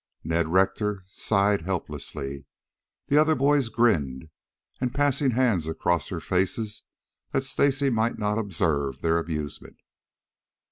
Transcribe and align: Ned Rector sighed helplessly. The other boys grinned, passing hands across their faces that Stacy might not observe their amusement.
Ned 0.23 0.47
Rector 0.47 1.03
sighed 1.05 1.61
helplessly. 1.61 2.47
The 3.05 3.19
other 3.19 3.35
boys 3.35 3.69
grinned, 3.69 4.31
passing 4.95 5.29
hands 5.29 5.67
across 5.67 6.09
their 6.09 6.19
faces 6.19 6.81
that 7.33 7.43
Stacy 7.43 7.91
might 7.91 8.17
not 8.17 8.39
observe 8.39 9.01
their 9.03 9.19
amusement. 9.19 9.77